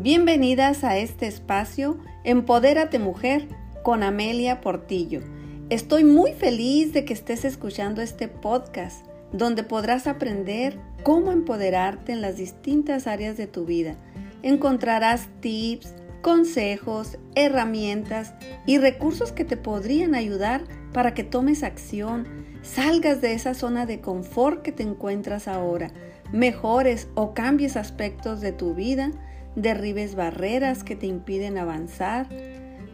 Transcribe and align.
Bienvenidas 0.00 0.84
a 0.84 0.96
este 0.96 1.26
espacio 1.26 1.98
Empodérate 2.24 2.98
Mujer 2.98 3.46
con 3.82 4.02
Amelia 4.02 4.62
Portillo. 4.62 5.20
Estoy 5.68 6.02
muy 6.02 6.32
feliz 6.32 6.94
de 6.94 7.04
que 7.04 7.12
estés 7.12 7.44
escuchando 7.44 8.00
este 8.00 8.26
podcast 8.26 9.04
donde 9.34 9.64
podrás 9.64 10.06
aprender 10.06 10.78
cómo 11.02 11.30
empoderarte 11.30 12.12
en 12.12 12.22
las 12.22 12.38
distintas 12.38 13.06
áreas 13.06 13.36
de 13.36 13.46
tu 13.46 13.66
vida. 13.66 13.96
Encontrarás 14.42 15.28
tips, 15.40 15.92
consejos, 16.22 17.18
herramientas 17.34 18.32
y 18.64 18.78
recursos 18.78 19.30
que 19.30 19.44
te 19.44 19.58
podrían 19.58 20.14
ayudar 20.14 20.62
para 20.94 21.12
que 21.12 21.22
tomes 21.22 21.62
acción, 21.62 22.26
salgas 22.62 23.20
de 23.20 23.34
esa 23.34 23.52
zona 23.52 23.84
de 23.84 24.00
confort 24.00 24.62
que 24.62 24.72
te 24.72 24.84
encuentras 24.84 25.48
ahora, 25.48 25.90
mejores 26.32 27.08
o 27.14 27.34
cambies 27.34 27.76
aspectos 27.76 28.40
de 28.40 28.52
tu 28.52 28.74
vida, 28.74 29.12
derribes 29.56 30.14
barreras 30.14 30.84
que 30.84 30.96
te 30.96 31.06
impiden 31.06 31.58
avanzar, 31.58 32.28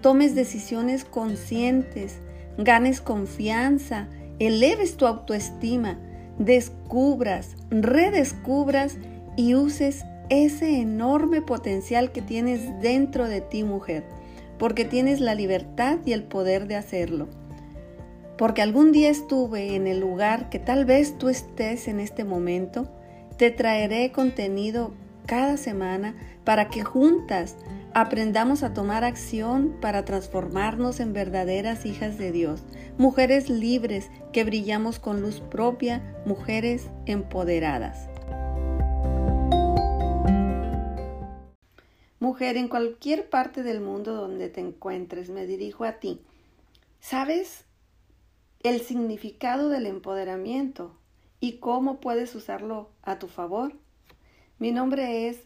tomes 0.01 0.35
decisiones 0.35 1.05
conscientes, 1.05 2.19
ganes 2.57 3.01
confianza, 3.01 4.09
eleves 4.39 4.97
tu 4.97 5.07
autoestima, 5.07 5.99
descubras, 6.39 7.57
redescubras 7.71 8.97
y 9.37 9.55
uses 9.55 10.05
ese 10.31 10.81
enorme 10.81 11.43
potencial 11.43 12.13
que 12.13 12.23
tienes 12.23 12.81
dentro 12.81 13.29
de 13.29 13.41
ti, 13.41 13.65
mujer, 13.65 14.05
porque 14.59 14.85
tienes 14.85 15.21
la 15.21 15.35
libertad 15.35 15.99
y 16.05 16.13
el 16.13 16.25
poder 16.25 16.67
de 16.67 16.77
hacerlo. 16.77 17.29
Porque 18.37 18.63
algún 18.63 18.93
día 18.93 19.11
estuve 19.11 19.75
en 19.75 19.87
el 19.87 20.01
lugar 20.01 20.49
que 20.49 20.59
tal 20.59 20.85
vez 20.85 21.19
tú 21.19 21.29
estés 21.29 21.89
en 21.89 21.99
este 21.99 22.25
momento, 22.25 22.89
te 23.37 23.51
traeré 23.51 24.13
contenido 24.13 24.93
cada 25.29 25.59
semana 25.59 26.15
para 26.45 26.71
que 26.71 26.83
juntas 26.83 27.55
aprendamos 27.93 28.63
a 28.63 28.73
tomar 28.73 29.05
acción 29.05 29.77
para 29.79 30.07
transformarnos 30.07 31.01
en 31.01 31.13
verdaderas 31.13 31.85
hijas 31.85 32.17
de 32.17 32.33
Dios, 32.33 32.63
mujeres 32.97 33.51
libres 33.51 34.11
que 34.33 34.45
brillamos 34.45 34.99
con 34.99 35.21
luz 35.21 35.41
propia, 35.41 36.17
mujeres 36.25 36.89
empoderadas. 37.05 38.09
Mujer, 42.21 42.57
en 42.57 42.69
cualquier 42.69 43.29
parte 43.29 43.63
del 43.63 43.83
mundo 43.83 44.15
donde 44.15 44.49
te 44.49 44.61
encuentres, 44.61 45.29
me 45.29 45.47
dirijo 45.47 45.85
a 45.85 46.01
ti. 46.01 46.23
¿Sabes 47.01 47.67
el 48.63 48.81
significado 48.81 49.69
del 49.69 49.85
empoderamiento 49.85 50.97
y 51.39 51.59
cómo 51.59 52.01
puedes 52.01 52.35
usarlo 52.35 52.89
a 53.03 53.19
tu 53.19 53.29
favor? 53.29 53.75
Mi 54.61 54.73
nombre 54.73 55.29
es 55.29 55.39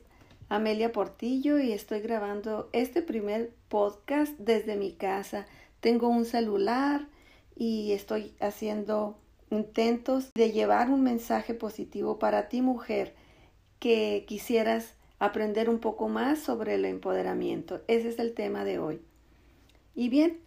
Amelia 0.49 0.91
Portillo 0.91 1.59
y 1.59 1.73
estoy 1.73 2.01
grabando 2.01 2.71
este 2.73 3.03
primer 3.03 3.53
podcast 3.69 4.33
desde 4.39 4.75
mi 4.75 4.93
casa. 4.93 5.45
Tengo 5.81 6.09
un 6.09 6.25
celular 6.25 7.07
y 7.55 7.93
estoy 7.93 8.33
haciendo 8.41 9.19
intentos 9.51 10.33
de 10.33 10.53
llevar 10.53 10.89
un 10.89 11.03
mensaje 11.03 11.53
positivo 11.53 12.19
para 12.19 12.49
ti 12.49 12.63
mujer 12.63 13.15
que 13.81 14.25
quisieras 14.27 14.95
aprender 15.19 15.69
un 15.69 15.79
poco 15.79 16.09
más 16.09 16.39
sobre 16.39 16.77
el 16.77 16.87
empoderamiento. 16.87 17.83
Ese 17.89 18.09
es 18.09 18.19
el 18.19 18.33
tema 18.33 18.65
de 18.65 18.79
hoy. 18.79 19.03
Y 19.95 20.09
bien, 20.09 20.39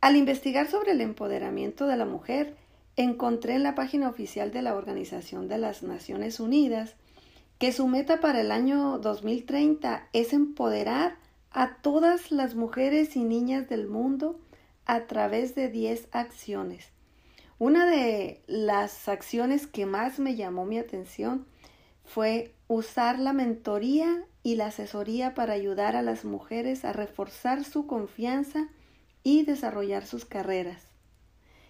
al 0.00 0.14
investigar 0.14 0.70
sobre 0.70 0.92
el 0.92 1.00
empoderamiento 1.00 1.88
de 1.88 1.96
la 1.96 2.06
mujer, 2.06 2.54
encontré 2.94 3.54
en 3.54 3.64
la 3.64 3.74
página 3.74 4.08
oficial 4.08 4.52
de 4.52 4.62
la 4.62 4.76
Organización 4.76 5.48
de 5.48 5.58
las 5.58 5.82
Naciones 5.82 6.38
Unidas 6.38 6.94
que 7.62 7.70
su 7.70 7.86
meta 7.86 8.18
para 8.18 8.40
el 8.40 8.50
año 8.50 8.98
2030 8.98 10.08
es 10.12 10.32
empoderar 10.32 11.14
a 11.52 11.76
todas 11.76 12.32
las 12.32 12.56
mujeres 12.56 13.14
y 13.14 13.22
niñas 13.22 13.68
del 13.68 13.86
mundo 13.86 14.40
a 14.84 15.06
través 15.06 15.54
de 15.54 15.68
10 15.68 16.08
acciones. 16.10 16.88
Una 17.60 17.86
de 17.86 18.42
las 18.48 19.08
acciones 19.08 19.68
que 19.68 19.86
más 19.86 20.18
me 20.18 20.34
llamó 20.34 20.64
mi 20.64 20.76
atención 20.76 21.46
fue 22.04 22.52
usar 22.66 23.20
la 23.20 23.32
mentoría 23.32 24.24
y 24.42 24.56
la 24.56 24.66
asesoría 24.66 25.32
para 25.32 25.52
ayudar 25.52 25.94
a 25.94 26.02
las 26.02 26.24
mujeres 26.24 26.84
a 26.84 26.92
reforzar 26.92 27.62
su 27.62 27.86
confianza 27.86 28.70
y 29.22 29.44
desarrollar 29.44 30.04
sus 30.04 30.24
carreras. 30.24 30.88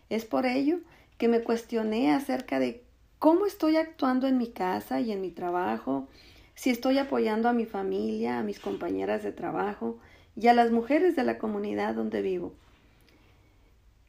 Es 0.09 0.25
por 0.25 0.47
ello 0.47 0.79
que 1.19 1.29
me 1.29 1.43
cuestioné 1.43 2.15
acerca 2.15 2.59
de 2.59 2.83
cómo 3.23 3.47
estoy 3.47 3.77
actuando 3.77 4.27
en 4.27 4.37
mi 4.37 4.49
casa 4.49 4.99
y 4.99 5.13
en 5.13 5.21
mi 5.21 5.31
trabajo, 5.31 6.09
si 6.57 6.71
estoy 6.71 6.99
apoyando 6.99 7.49
a 7.49 7.53
mi 7.53 7.67
familia, 7.67 8.41
a 8.41 8.43
mis 8.43 8.59
compañeras 8.59 9.23
de 9.23 9.31
trabajo 9.31 9.97
y 10.35 10.49
a 10.49 10.55
las 10.55 10.73
mujeres 10.73 11.15
de 11.15 11.23
la 11.23 11.39
comunidad 11.39 11.95
donde 11.95 12.21
vivo. 12.21 12.53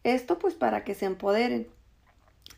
Esto 0.03 0.40
pues 0.40 0.56
para 0.56 0.84
que 0.84 0.96
se 0.96 1.06
empoderen. 1.06 1.68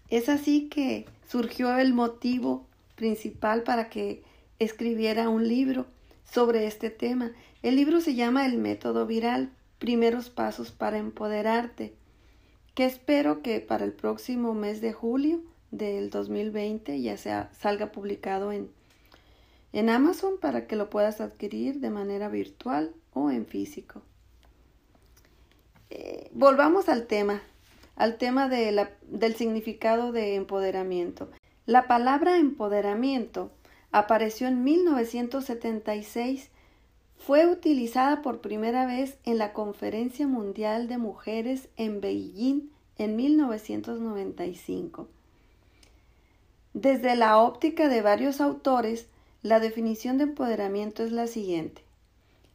Es 0.07 0.29
así 0.29 0.69
que 0.69 1.05
surgió 1.27 1.77
el 1.77 1.93
motivo 1.93 2.65
principal 2.95 3.63
para 3.63 3.89
que 3.89 4.23
escribiera 4.57 5.27
un 5.27 5.49
libro 5.49 5.87
sobre 6.23 6.67
este 6.67 6.89
tema. 6.89 7.33
El 7.63 7.75
libro 7.75 7.99
se 7.99 8.15
llama 8.15 8.45
El 8.45 8.59
método 8.59 9.05
viral, 9.05 9.51
primeros 9.77 10.29
pasos 10.29 10.71
para 10.71 10.99
empoderarte, 10.99 11.95
que 12.75 12.85
espero 12.85 13.41
que 13.41 13.59
para 13.59 13.83
el 13.83 13.91
próximo 13.91 14.53
mes 14.53 14.79
de 14.79 14.93
julio 14.93 15.41
del 15.77 16.09
2020 16.09 17.01
ya 17.01 17.17
sea 17.17 17.49
salga 17.59 17.91
publicado 17.91 18.51
en, 18.51 18.69
en 19.73 19.89
Amazon 19.89 20.39
para 20.39 20.67
que 20.67 20.75
lo 20.75 20.89
puedas 20.89 21.21
adquirir 21.21 21.79
de 21.79 21.89
manera 21.89 22.29
virtual 22.29 22.93
o 23.13 23.31
en 23.31 23.45
físico. 23.45 24.01
Eh, 25.89 26.29
volvamos 26.33 26.89
al 26.89 27.07
tema, 27.07 27.41
al 27.95 28.17
tema 28.17 28.49
de 28.49 28.71
la, 28.71 28.91
del 29.03 29.35
significado 29.35 30.11
de 30.11 30.35
empoderamiento. 30.35 31.29
La 31.65 31.87
palabra 31.87 32.37
empoderamiento 32.37 33.51
apareció 33.91 34.47
en 34.47 34.63
1976, 34.63 36.51
fue 37.17 37.47
utilizada 37.47 38.21
por 38.21 38.41
primera 38.41 38.85
vez 38.85 39.17
en 39.23 39.37
la 39.37 39.53
Conferencia 39.53 40.27
Mundial 40.27 40.87
de 40.87 40.97
Mujeres 40.97 41.69
en 41.77 42.01
Beijing 42.01 42.69
en 42.97 43.15
1995. 43.15 45.07
Desde 46.85 47.15
la 47.15 47.39
óptica 47.39 47.89
de 47.89 48.03
varios 48.03 48.39
autores, 48.39 49.07
la 49.41 49.59
definición 49.59 50.19
de 50.19 50.25
empoderamiento 50.25 51.03
es 51.03 51.11
la 51.11 51.25
siguiente. 51.25 51.81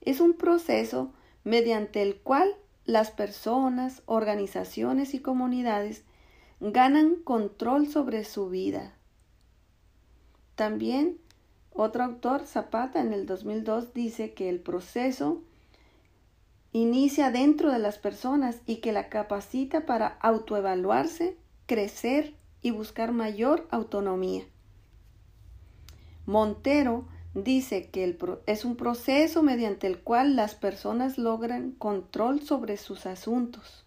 Es 0.03 0.21
un 0.21 0.35
proceso 0.35 1.11
mediante 1.43 2.01
el 2.01 2.15
cual 2.15 2.55
las 2.85 3.11
personas, 3.11 4.03
organizaciones 4.07 5.15
y 5.15 5.19
comunidades 5.19 6.05
ganan 6.61 7.17
control 7.17 7.89
sobre 7.89 8.23
su 8.23 8.49
vida, 8.49 8.95
también 10.55 11.19
otro 11.73 12.05
autor, 12.05 12.47
Zapata, 12.47 13.01
en 13.01 13.13
el 13.13 13.27
2002 13.27 13.95
dice 13.95 14.33
que 14.33 14.49
el 14.49 14.61
proceso 14.61 15.43
inicia 16.71 17.33
dentro 17.33 17.73
de 17.73 17.81
las 17.81 17.99
personas 17.99 18.61
y 18.65 18.77
que 18.77 18.93
la 18.93 19.09
capacita 19.09 19.87
para 19.87 20.07
autoevaluarse, 20.21 21.37
crecer 21.67 22.39
y 22.63 22.71
buscar 22.71 23.13
mayor 23.13 23.67
autonomía. 23.71 24.45
Montero 26.27 27.07
dice 27.35 27.91
que 27.91 28.17
es 28.47 28.65
un 28.65 28.77
proceso 28.77 29.43
mediante 29.43 29.87
el 29.87 30.01
cual 30.01 30.37
las 30.37 30.55
personas 30.55 31.19
logran 31.19 31.73
control 31.73 32.43
sobre 32.43 32.77
sus 32.77 33.07
asuntos. 33.07 33.85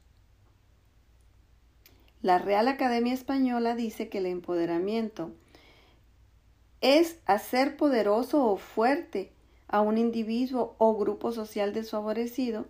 La 2.22 2.38
Real 2.38 2.70
Academia 2.70 3.14
Española 3.14 3.76
dice 3.76 4.08
que 4.08 4.20
el 4.20 4.28
empoderamiento 4.28 5.32
es 6.80 7.20
hacer 7.26 7.78
poderoso 7.78 8.46
o 8.46 8.58
fuerte 8.58 9.34
a 9.68 9.82
un 9.82 9.98
individuo 9.98 10.76
o 10.78 10.98
grupo 10.98 11.32
social 11.32 11.74
desfavorecido, 11.74 12.66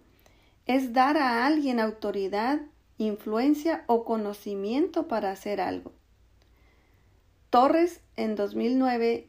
es 0.65 0.93
dar 0.93 1.17
a 1.17 1.45
alguien 1.45 1.79
autoridad, 1.79 2.61
influencia 2.97 3.83
o 3.87 4.05
conocimiento 4.05 5.07
para 5.07 5.31
hacer 5.31 5.61
algo. 5.61 5.91
Torres 7.49 8.01
en 8.15 8.35
2009 8.35 9.27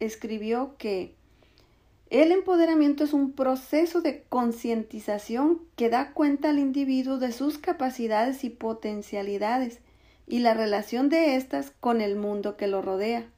escribió 0.00 0.76
que 0.78 1.16
el 2.10 2.30
empoderamiento 2.30 3.02
es 3.02 3.12
un 3.12 3.32
proceso 3.32 4.00
de 4.00 4.22
concientización 4.28 5.62
que 5.74 5.90
da 5.90 6.12
cuenta 6.12 6.50
al 6.50 6.60
individuo 6.60 7.18
de 7.18 7.32
sus 7.32 7.58
capacidades 7.58 8.44
y 8.44 8.50
potencialidades 8.50 9.80
y 10.28 10.38
la 10.38 10.54
relación 10.54 11.08
de 11.08 11.34
éstas 11.34 11.72
con 11.80 12.00
el 12.00 12.14
mundo 12.14 12.56
que 12.56 12.68
lo 12.68 12.82
rodea. 12.82 13.28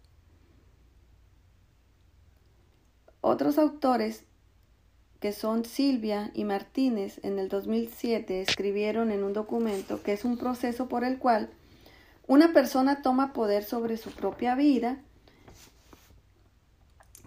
Otros 3.23 3.59
autores, 3.59 4.25
que 5.21 5.33
son 5.33 5.65
Silvia 5.65 6.31
y 6.35 6.45
Martínez, 6.45 7.21
en 7.25 7.39
el 7.39 7.49
2007 7.49 8.41
escribieron 8.41 9.11
en 9.11 9.25
un 9.25 9.33
documento 9.33 10.03
que 10.03 10.13
es 10.13 10.25
un 10.25 10.39
proceso 10.39 10.89
por 10.89 11.05
el 11.05 11.19
cual 11.19 11.51
una 12.27 12.53
persona 12.53 13.03
toma 13.03 13.33
poder 13.33 13.65
sobre 13.65 13.97
su 13.97 14.11
propia 14.11 14.55
vida, 14.55 14.99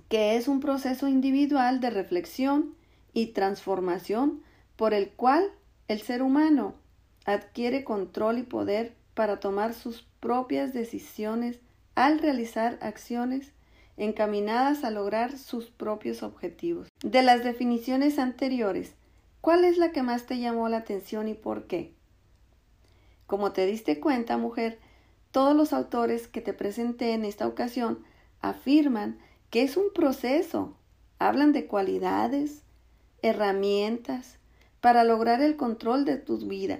que 0.09 0.37
es 0.37 0.47
un 0.47 0.59
proceso 0.59 1.07
individual 1.07 1.79
de 1.79 1.89
reflexión 1.89 2.75
y 3.13 3.27
transformación 3.27 4.41
por 4.75 4.93
el 4.93 5.09
cual 5.09 5.51
el 5.87 6.01
ser 6.01 6.21
humano 6.21 6.75
adquiere 7.25 7.83
control 7.83 8.37
y 8.37 8.43
poder 8.43 8.93
para 9.13 9.39
tomar 9.39 9.73
sus 9.73 10.05
propias 10.19 10.73
decisiones 10.73 11.59
al 11.95 12.19
realizar 12.19 12.77
acciones 12.81 13.51
encaminadas 13.97 14.83
a 14.83 14.91
lograr 14.91 15.37
sus 15.37 15.69
propios 15.69 16.23
objetivos. 16.23 16.87
De 17.03 17.21
las 17.21 17.43
definiciones 17.43 18.19
anteriores, 18.19 18.93
¿cuál 19.41 19.65
es 19.65 19.77
la 19.77 19.91
que 19.91 20.03
más 20.03 20.25
te 20.25 20.39
llamó 20.39 20.69
la 20.69 20.77
atención 20.77 21.27
y 21.27 21.33
por 21.33 21.67
qué? 21.67 21.93
Como 23.27 23.51
te 23.51 23.65
diste 23.65 23.99
cuenta, 23.99 24.37
mujer, 24.37 24.79
todos 25.31 25.55
los 25.55 25.71
autores 25.71 26.27
que 26.27 26.41
te 26.41 26.53
presenté 26.53 27.13
en 27.13 27.25
esta 27.25 27.47
ocasión 27.47 28.03
afirman 28.41 29.19
que 29.49 29.63
es 29.63 29.77
un 29.77 29.93
proceso. 29.93 30.75
Hablan 31.19 31.53
de 31.53 31.67
cualidades, 31.67 32.63
herramientas 33.21 34.39
para 34.81 35.03
lograr 35.03 35.41
el 35.41 35.55
control 35.55 36.05
de 36.05 36.17
tu 36.17 36.37
vida 36.39 36.79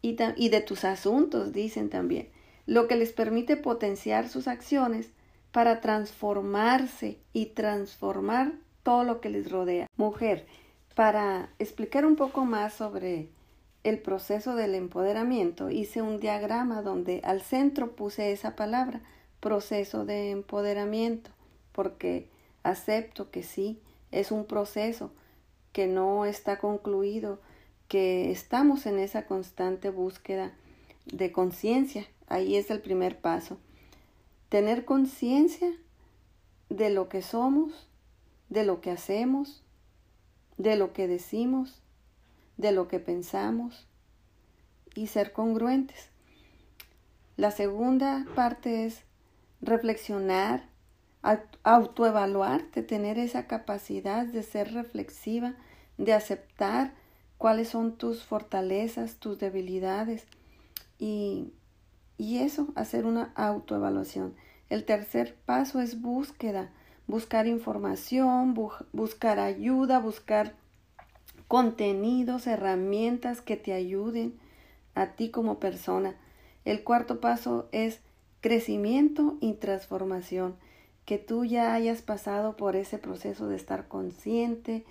y, 0.00 0.14
de 0.14 0.60
tus 0.60 0.84
asuntos, 0.84 1.52
dicen 1.52 1.90
también, 1.90 2.30
lo 2.66 2.86
que 2.86 2.96
les 2.96 3.12
permite 3.12 3.56
potenciar 3.56 4.28
sus 4.28 4.46
acciones 4.46 5.10
para 5.58 5.80
transformarse 5.80 7.18
y 7.32 7.46
transformar 7.46 8.52
todo 8.84 9.02
lo 9.02 9.20
que 9.20 9.28
les 9.28 9.50
rodea. 9.50 9.88
Mujer, 9.96 10.46
para 10.94 11.50
explicar 11.58 12.06
un 12.06 12.14
poco 12.14 12.44
más 12.44 12.74
sobre 12.74 13.28
el 13.82 13.98
proceso 13.98 14.54
del 14.54 14.76
empoderamiento, 14.76 15.68
hice 15.68 16.00
un 16.00 16.20
diagrama 16.20 16.80
donde 16.82 17.22
al 17.24 17.42
centro 17.42 17.96
puse 17.96 18.30
esa 18.30 18.54
palabra, 18.54 19.00
proceso 19.40 20.04
de 20.04 20.30
empoderamiento, 20.30 21.32
porque 21.72 22.28
acepto 22.62 23.32
que 23.32 23.42
sí, 23.42 23.80
es 24.12 24.30
un 24.30 24.44
proceso 24.44 25.10
que 25.72 25.88
no 25.88 26.24
está 26.24 26.60
concluido, 26.60 27.40
que 27.88 28.30
estamos 28.30 28.86
en 28.86 29.00
esa 29.00 29.26
constante 29.26 29.90
búsqueda 29.90 30.52
de 31.06 31.32
conciencia. 31.32 32.06
Ahí 32.28 32.54
es 32.54 32.70
el 32.70 32.80
primer 32.80 33.18
paso. 33.18 33.58
Tener 34.48 34.84
conciencia 34.84 35.70
de 36.68 36.90
lo 36.90 37.08
que 37.08 37.22
somos, 37.22 37.88
de 38.48 38.64
lo 38.64 38.80
que 38.80 38.90
hacemos, 38.90 39.62
de 40.56 40.76
lo 40.76 40.92
que 40.92 41.06
decimos, 41.06 41.82
de 42.56 42.72
lo 42.72 42.88
que 42.88 42.98
pensamos 42.98 43.86
y 44.94 45.06
ser 45.06 45.32
congruentes. 45.32 46.10
La 47.36 47.50
segunda 47.50 48.26
parte 48.34 48.84
es 48.84 49.02
reflexionar, 49.60 50.68
autoevaluarte, 51.62 52.82
tener 52.82 53.18
esa 53.18 53.46
capacidad 53.46 54.26
de 54.26 54.42
ser 54.42 54.72
reflexiva, 54.72 55.54
de 55.98 56.14
aceptar 56.14 56.94
cuáles 57.38 57.68
son 57.68 57.96
tus 57.96 58.24
fortalezas, 58.24 59.16
tus 59.16 59.38
debilidades 59.38 60.26
y, 60.98 61.52
y 62.18 62.38
eso, 62.38 62.68
hacer 62.74 63.06
una 63.06 63.32
autoevaluación. 63.36 64.34
El 64.68 64.84
tercer 64.84 65.36
paso 65.46 65.80
es 65.80 66.02
búsqueda, 66.02 66.70
buscar 67.06 67.46
información, 67.46 68.54
buscar 68.92 69.38
ayuda, 69.38 70.00
buscar 70.00 70.54
contenidos, 71.46 72.46
herramientas 72.46 73.40
que 73.40 73.56
te 73.56 73.72
ayuden 73.72 74.38
a 74.94 75.12
ti 75.12 75.30
como 75.30 75.58
persona. 75.58 76.16
El 76.66 76.84
cuarto 76.84 77.20
paso 77.20 77.68
es 77.72 78.00
crecimiento 78.40 79.38
y 79.40 79.54
transformación, 79.54 80.56
que 81.06 81.16
tú 81.16 81.46
ya 81.46 81.72
hayas 81.72 82.02
pasado 82.02 82.56
por 82.56 82.76
ese 82.76 82.98
proceso 82.98 83.48
de 83.48 83.56
estar 83.56 83.88
consciente 83.88 84.84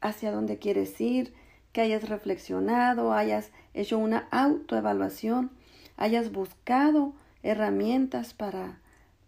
hacia 0.00 0.32
dónde 0.32 0.58
quieres 0.58 1.00
ir, 1.00 1.32
que 1.72 1.80
hayas 1.80 2.08
reflexionado, 2.08 3.12
hayas 3.12 3.50
hecho 3.72 3.98
una 3.98 4.26
autoevaluación, 4.32 5.50
hayas 5.96 6.32
buscado 6.32 7.14
herramientas 7.42 8.34
para 8.34 8.78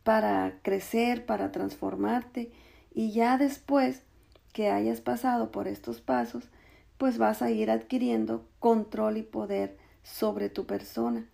para 0.07 0.61
crecer, 0.63 1.27
para 1.27 1.51
transformarte 1.51 2.53
y 2.95 3.11
ya 3.11 3.39
después 3.39 4.05
que 4.53 4.71
hayas 4.71 5.01
pasado 5.01 5.51
por 5.51 5.67
estos 5.67 6.01
pasos, 6.01 6.45
pues 6.97 7.19
vas 7.19 7.43
a 7.43 7.51
ir 7.51 7.73
adquiriendo 7.73 8.47
control 8.61 9.17
y 9.17 9.25
poder 9.25 9.77
sobre 10.05 10.49
tu 10.49 10.65
persona. 10.65 11.27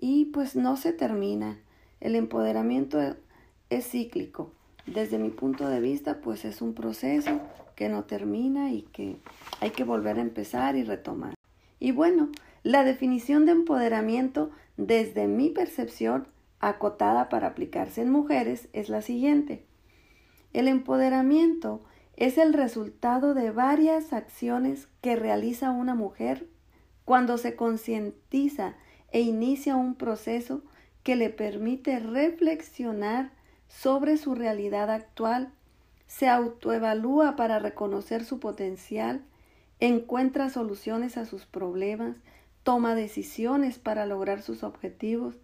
Y 0.00 0.24
pues 0.24 0.56
no 0.56 0.78
se 0.78 0.94
termina. 0.94 1.58
El 2.00 2.14
empoderamiento 2.14 2.98
es 3.68 3.90
cíclico. 3.90 4.52
Desde 4.86 5.18
mi 5.18 5.28
punto 5.28 5.68
de 5.68 5.80
vista, 5.80 6.22
pues 6.22 6.46
es 6.46 6.62
un 6.62 6.72
proceso 6.72 7.42
que 7.76 7.90
no 7.90 8.04
termina 8.04 8.72
y 8.72 8.82
que 8.82 9.18
hay 9.60 9.68
que 9.68 9.84
volver 9.84 10.16
a 10.16 10.22
empezar 10.22 10.76
y 10.76 10.82
retomar. 10.82 11.34
Y 11.78 11.92
bueno, 11.92 12.30
la 12.62 12.84
definición 12.84 13.46
de 13.46 13.52
empoderamiento 13.52 14.50
desde 14.76 15.26
mi 15.26 15.50
percepción 15.50 16.28
acotada 16.60 17.28
para 17.28 17.48
aplicarse 17.48 18.02
en 18.02 18.10
mujeres 18.10 18.68
es 18.72 18.88
la 18.88 19.02
siguiente. 19.02 19.64
El 20.52 20.68
empoderamiento 20.68 21.82
es 22.16 22.36
el 22.36 22.52
resultado 22.52 23.34
de 23.34 23.50
varias 23.50 24.12
acciones 24.12 24.88
que 25.00 25.14
realiza 25.14 25.70
una 25.70 25.94
mujer 25.94 26.48
cuando 27.04 27.38
se 27.38 27.54
concientiza 27.54 28.74
e 29.12 29.20
inicia 29.20 29.76
un 29.76 29.94
proceso 29.94 30.62
que 31.02 31.16
le 31.16 31.30
permite 31.30 32.00
reflexionar 32.00 33.30
sobre 33.68 34.16
su 34.16 34.34
realidad 34.34 34.90
actual, 34.90 35.52
se 36.06 36.28
autoevalúa 36.28 37.36
para 37.36 37.58
reconocer 37.58 38.24
su 38.24 38.40
potencial, 38.40 39.22
encuentra 39.78 40.50
soluciones 40.50 41.16
a 41.16 41.24
sus 41.24 41.46
problemas, 41.46 42.16
toma 42.68 42.94
decisiones 42.94 43.78
para 43.78 44.04
lograr 44.04 44.42
sus 44.42 44.62
objetivos, 44.62 45.36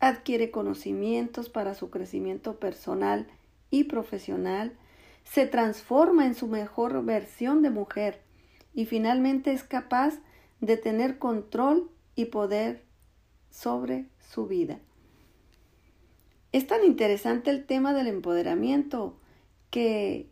adquiere 0.00 0.50
conocimientos 0.50 1.50
para 1.50 1.74
su 1.74 1.90
crecimiento 1.90 2.58
personal 2.58 3.26
y 3.68 3.84
profesional, 3.84 4.72
se 5.22 5.46
transforma 5.46 6.24
en 6.24 6.34
su 6.34 6.46
mejor 6.46 7.04
versión 7.04 7.60
de 7.60 7.68
mujer 7.68 8.22
y 8.72 8.86
finalmente 8.86 9.52
es 9.52 9.64
capaz 9.64 10.14
de 10.62 10.78
tener 10.78 11.18
control 11.18 11.90
y 12.14 12.24
poder 12.24 12.84
sobre 13.50 14.06
su 14.18 14.46
vida. 14.46 14.78
Es 16.52 16.66
tan 16.66 16.82
interesante 16.84 17.50
el 17.50 17.66
tema 17.66 17.92
del 17.92 18.06
empoderamiento 18.06 19.18
que 19.68 20.30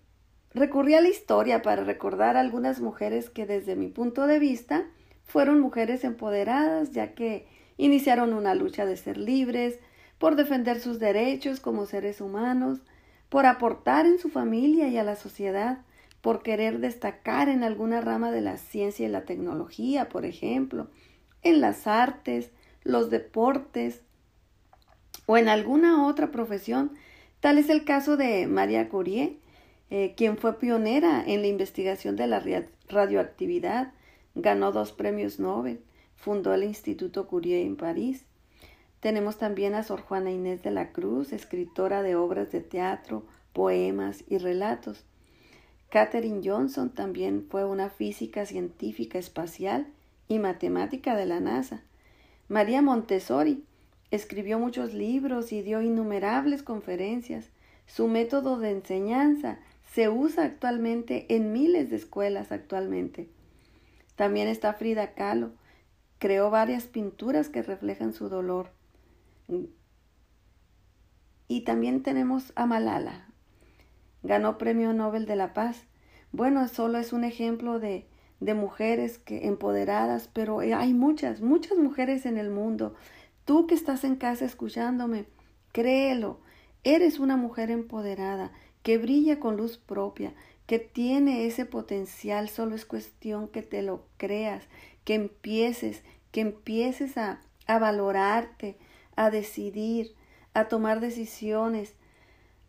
recurrí 0.55 0.95
a 0.95 1.03
la 1.03 1.11
historia 1.11 1.61
para 1.61 1.85
recordar 1.85 2.39
a 2.39 2.41
algunas 2.41 2.81
mujeres 2.81 3.29
que 3.29 3.45
desde 3.45 3.77
mi 3.77 3.89
punto 3.89 4.27
de 4.27 4.39
vista 4.39 4.87
fueron 5.25 5.61
mujeres 5.61 6.05
empoderadas, 6.05 6.93
ya 6.93 7.15
que 7.15 7.47
Iniciaron 7.77 8.35
una 8.35 8.55
lucha 8.55 8.87
de 8.87 8.97
ser 8.97 9.19
libres, 9.19 9.79
por 10.19 10.37
defender 10.37 10.81
sus 10.81 10.99
derechos 10.99 11.61
como 11.61 11.87
seres 11.87 12.21
humanos, 12.21 12.81
por 13.29 13.47
aportar 13.47 14.07
en 14.07 14.19
su 14.19 14.29
familia 14.29 14.89
y 14.89 14.97
a 14.97 15.03
la 15.03 15.17
sociedad, 15.17 15.79
por 16.21 16.43
querer 16.43 16.79
destacar 16.79 17.49
en 17.49 17.65
alguna 17.65 18.01
rama 18.01 18.31
de 18.31 18.41
la 18.41 18.57
ciencia 18.57 19.07
y 19.07 19.11
la 19.11 19.25
tecnología, 19.25 20.09
por 20.09 20.25
ejemplo, 20.25 20.89
en 21.43 21.61
las 21.61 21.87
artes, 21.87 22.51
los 22.85 23.11
deportes 23.11 24.03
o 25.27 25.37
en 25.37 25.49
alguna 25.49 26.07
otra 26.07 26.31
profesión. 26.31 26.93
Tal 27.41 27.59
es 27.59 27.69
el 27.69 27.85
caso 27.85 28.17
de 28.17 28.47
María 28.47 28.89
Curie, 28.89 29.39
eh, 29.91 30.15
quien 30.17 30.39
fue 30.39 30.59
pionera 30.59 31.23
en 31.27 31.43
la 31.43 31.49
investigación 31.49 32.17
de 32.17 32.29
la 32.29 32.43
radioactividad, 32.89 33.93
ganó 34.35 34.73
dos 34.73 34.93
premios 34.93 35.39
Nobel 35.39 35.81
fundó 36.25 36.55
el 36.55 36.65
Instituto 36.65 37.27
Curie 37.27 37.67
en 37.67 37.77
París. 37.77 38.25
Tenemos 39.01 39.37
también 39.37 39.75
a 39.75 39.83
Sor 39.83 40.01
Juana 40.01 40.31
Inés 40.31 40.63
de 40.63 40.71
la 40.71 40.93
Cruz, 40.93 41.33
escritora 41.33 42.03
de 42.03 42.17
obras 42.17 42.51
de 42.51 42.61
teatro, 42.61 43.27
poemas 43.53 44.25
y 44.29 44.39
relatos. 44.39 45.05
Katherine 45.91 46.41
Johnson 46.43 46.91
también 46.95 47.47
fue 47.51 47.65
una 47.65 47.91
física 47.91 48.47
científica 48.47 49.19
espacial 49.19 49.87
y 50.27 50.39
matemática 50.39 51.15
de 51.15 51.27
la 51.27 51.41
NASA. 51.41 51.83
María 52.49 52.81
Montessori 52.81 53.65
escribió 54.11 54.59
muchos 54.59 54.95
libros 54.95 55.53
y 55.53 55.61
dio 55.61 55.83
innumerables 55.83 56.63
conferencias. 56.63 57.51
Su 57.87 58.09
método 58.09 58.59
de 58.59 58.71
enseñanza 58.71 59.59
se 59.93 60.09
usa 60.09 60.45
actualmente 60.45 61.27
en 61.29 61.53
miles 61.53 61.91
de 61.91 61.97
escuelas 61.97 62.51
actualmente. 62.51 63.29
También 64.17 64.49
está 64.49 64.75
Frida 64.75 65.15
Kahlo, 65.15 65.53
Creó 66.25 66.49
varias 66.49 66.85
pinturas 66.85 67.51
que 67.51 67.63
reflejan 67.63 68.15
su 68.15 68.31
dolor. 68.31 68.71
Y 71.49 71.65
también 71.65 72.03
tenemos 72.03 72.53
a 72.57 72.65
Malala. 72.65 73.29
Ganó 74.23 74.57
Premio 74.57 74.95
Nobel 74.95 75.27
de 75.27 75.37
la 75.37 75.53
Paz. 75.53 75.85
Bueno, 76.33 76.67
solo 76.69 76.97
es 76.97 77.13
un 77.13 77.25
ejemplo 77.25 77.79
de, 77.79 78.07
de 78.41 78.55
mujeres 78.55 79.19
que 79.19 79.47
empoderadas, 79.47 80.31
pero 80.33 80.61
hay 80.61 80.95
muchas, 80.95 81.43
muchas 81.43 81.77
mujeres 81.77 82.25
en 82.25 82.39
el 82.39 82.49
mundo. 82.49 82.95
Tú 83.45 83.67
que 83.67 83.75
estás 83.75 84.03
en 84.03 84.17
casa 84.17 84.47
escuchándome, 84.47 85.27
créelo, 85.73 86.41
eres 86.85 87.19
una 87.19 87.37
mujer 87.37 87.71
empoderada 87.71 88.51
que 88.85 88.99
brilla 88.99 89.41
con 89.41 89.57
luz 89.57 89.79
propia, 89.79 90.35
que 90.67 90.79
tiene 90.79 91.47
ese 91.47 91.65
potencial, 91.65 92.49
solo 92.51 92.77
es 92.77 92.85
cuestión 92.85 93.49
que 93.49 93.63
te 93.63 93.83
lo 93.83 94.05
creas, 94.19 94.63
que 95.05 95.15
empieces, 95.15 96.05
que 96.31 96.43
empieces 96.43 97.17
a, 97.17 97.41
a 97.67 97.79
valorarte, 97.79 98.77
a 99.17 99.31
decidir, 99.31 100.15
a 100.53 100.69
tomar 100.69 101.01
decisiones, 101.01 101.95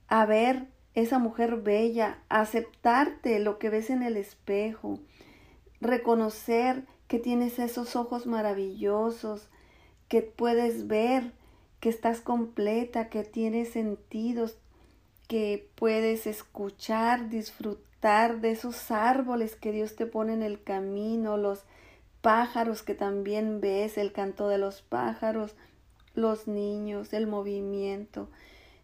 a 0.08 0.26
ver 0.26 0.68
esa 0.94 1.20
mujer 1.20 1.58
bella, 1.58 2.20
a 2.30 2.40
aceptarte 2.40 3.40
lo 3.40 3.60
que 3.60 3.70
ves 3.70 3.90
en 3.90 4.02
el 4.02 4.16
espejo, 4.16 5.00
reconocer 5.82 6.86
que 7.10 7.20
tienes 7.20 7.60
esos 7.60 7.98
ojos 7.98 8.26
maravillosos, 8.26 9.50
que 10.08 10.22
puedes 10.22 10.88
ver, 10.88 11.34
que 11.82 11.90
estás 11.90 12.22
completa, 12.22 13.10
que 13.10 13.24
tienes 13.24 13.72
sentidos, 13.72 14.58
que 15.28 15.70
puedes 15.76 16.28
escuchar, 16.28 17.30
disfrutar 17.30 18.42
de 18.42 18.52
esos 18.52 18.92
árboles 18.92 19.56
que 19.56 19.72
Dios 19.72 19.96
te 19.96 20.06
pone 20.06 20.34
en 20.34 20.44
el 20.44 20.62
camino, 20.62 21.38
los 21.38 21.64
pájaros 22.22 22.84
que 22.84 22.96
también 22.96 23.62
ves, 23.62 23.98
el 23.98 24.12
canto 24.12 24.48
de 24.48 24.58
los 24.58 24.82
pájaros, 24.82 25.56
los 26.14 26.48
niños, 26.48 27.14
el 27.14 27.28
movimiento. 27.28 28.30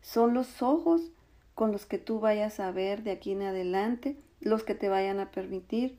Son 0.01 0.33
los 0.33 0.61
ojos 0.61 1.11
con 1.53 1.71
los 1.71 1.85
que 1.85 1.97
tú 1.97 2.19
vayas 2.19 2.59
a 2.59 2.71
ver 2.71 3.03
de 3.03 3.11
aquí 3.11 3.31
en 3.31 3.43
adelante, 3.43 4.17
los 4.39 4.63
que 4.63 4.75
te 4.75 4.89
vayan 4.89 5.19
a 5.19 5.31
permitir, 5.31 5.97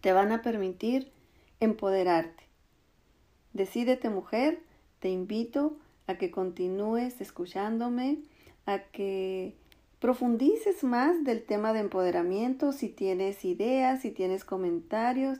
te 0.00 0.12
van 0.12 0.32
a 0.32 0.42
permitir 0.42 1.12
empoderarte. 1.60 2.44
Decídete 3.52 4.10
mujer, 4.10 4.60
te 4.98 5.08
invito 5.08 5.76
a 6.06 6.16
que 6.16 6.30
continúes 6.30 7.20
escuchándome, 7.20 8.18
a 8.66 8.80
que 8.80 9.54
profundices 10.00 10.84
más 10.84 11.24
del 11.24 11.44
tema 11.44 11.72
de 11.72 11.80
empoderamiento, 11.80 12.72
si 12.72 12.88
tienes 12.88 13.44
ideas, 13.44 14.02
si 14.02 14.10
tienes 14.10 14.44
comentarios, 14.44 15.38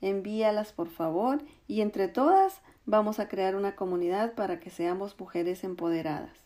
envíalas 0.00 0.72
por 0.72 0.88
favor 0.88 1.42
y 1.68 1.80
entre 1.80 2.08
todas 2.08 2.60
vamos 2.84 3.20
a 3.20 3.28
crear 3.28 3.54
una 3.54 3.76
comunidad 3.76 4.34
para 4.34 4.58
que 4.58 4.70
seamos 4.70 5.18
mujeres 5.18 5.62
empoderadas. 5.62 6.36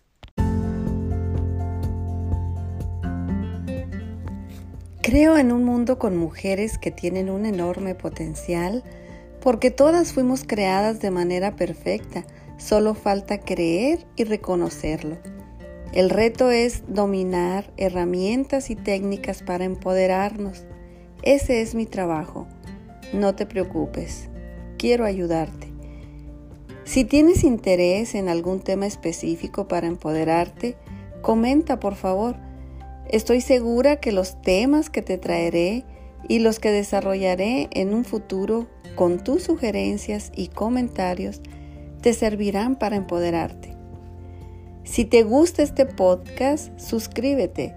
Creo 5.03 5.39
en 5.39 5.53
un 5.53 5.65
mundo 5.65 6.01
con 6.01 6.17
mujeres 6.17 6.79
que 6.79 6.91
tienen 6.91 7.31
un 7.31 7.47
enorme 7.47 7.95
potencial 7.95 8.83
porque 9.41 9.71
todas 9.71 10.13
fuimos 10.13 10.43
creadas 10.45 11.01
de 11.01 11.13
manera 11.13 11.55
perfecta, 11.55 12.27
solo 12.59 12.95
falta 12.95 13.39
creer 13.39 14.05
y 14.17 14.25
reconocerlo. 14.25 15.19
El 15.93 16.11
reto 16.11 16.51
es 16.51 16.83
dominar 16.89 17.73
herramientas 17.77 18.71
y 18.71 18.77
técnicas 18.77 19.43
para 19.43 19.65
empoderarnos. 19.65 20.65
Ese 21.23 21.63
es 21.63 21.75
mi 21.75 21.87
trabajo. 21.87 22.47
No 23.13 23.35
te 23.35 23.47
preocupes, 23.47 24.29
quiero 24.79 25.05
ayudarte. 25.05 25.73
Si 26.85 27.05
tienes 27.05 27.45
interés 27.45 28.15
en 28.15 28.29
algún 28.29 28.61
tema 28.61 28.87
específico 28.87 29.67
para 29.69 29.87
empoderarte, 29.87 30.77
comenta 31.23 31.81
por 31.81 31.95
favor. 31.95 32.37
Estoy 33.09 33.41
segura 33.41 33.97
que 33.97 34.13
los 34.13 34.41
temas 34.43 34.91
que 34.91 35.03
te 35.03 35.19
traeré 35.19 35.85
y 36.29 36.41
los 36.41 36.59
que 36.59 36.71
desarrollaré 36.71 37.69
en 37.73 37.95
un 37.95 38.05
futuro 38.05 38.67
con 38.95 39.23
tus 39.23 39.45
sugerencias 39.45 40.33
y 40.35 40.49
comentarios 40.49 41.41
te 42.03 42.13
servirán 42.13 42.77
para 42.77 42.97
empoderarte. 42.97 43.76
Si 44.87 45.05
te 45.05 45.25
gusta 45.25 45.65
este 45.65 45.85
podcast, 45.85 46.71
suscríbete. 46.79 47.75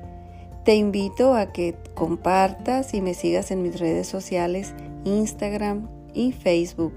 Te 0.63 0.75
invito 0.75 1.33
a 1.33 1.51
que 1.51 1.75
compartas 1.95 2.93
y 2.93 3.01
me 3.01 3.15
sigas 3.15 3.49
en 3.49 3.63
mis 3.63 3.79
redes 3.79 4.07
sociales, 4.07 4.75
Instagram 5.05 5.89
y 6.13 6.33
Facebook. 6.33 6.93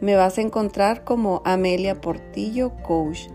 Me 0.00 0.16
vas 0.16 0.38
a 0.38 0.40
encontrar 0.42 1.04
como 1.04 1.42
Amelia 1.44 2.00
Portillo 2.00 2.72
Coach. 2.82 3.28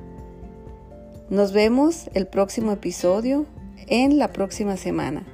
Nos 1.30 1.54
vemos 1.54 2.10
el 2.14 2.28
próximo 2.28 2.74
episodio 2.74 3.46
en 3.88 4.20
la 4.20 4.34
próxima 4.34 4.76
semana. 4.76 5.26